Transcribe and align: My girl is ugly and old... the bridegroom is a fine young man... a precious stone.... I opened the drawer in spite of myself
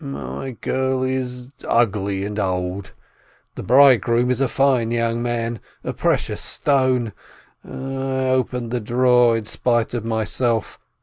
My 0.03 0.57
girl 0.61 1.03
is 1.03 1.49
ugly 1.63 2.25
and 2.25 2.39
old... 2.39 2.93
the 3.53 3.61
bridegroom 3.61 4.31
is 4.31 4.41
a 4.41 4.47
fine 4.47 4.89
young 4.89 5.21
man... 5.21 5.59
a 5.83 5.93
precious 5.93 6.41
stone.... 6.41 7.13
I 7.63 7.69
opened 7.69 8.71
the 8.71 8.79
drawer 8.79 9.37
in 9.37 9.45
spite 9.45 9.93
of 9.93 10.03
myself 10.03 10.79